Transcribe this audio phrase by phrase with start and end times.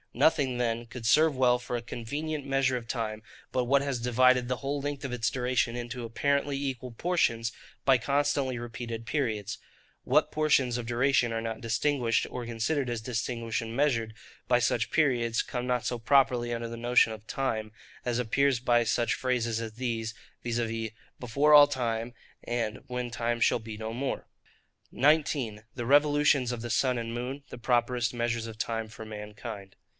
[0.13, 3.21] Nothing then could serve well for a convenient measure of time,
[3.53, 7.53] but what has divided the whole length of its duration into apparently equal portions,
[7.85, 9.57] by constantly repeated periods.
[10.03, 14.13] What portions of duration are not distinguished, or considered as distinguished and measured,
[14.49, 17.71] by such periods, come not so properly under the notion of time;
[18.03, 20.13] as appears by such phrases as these,
[20.43, 20.91] viz.
[21.19, 22.13] 'Before all time,'
[22.43, 24.27] and 'When time shall be no more.'
[24.91, 25.63] 19.
[25.75, 29.75] The Revolutions of the Sun and Moon, the properest Measures of Time for mankind.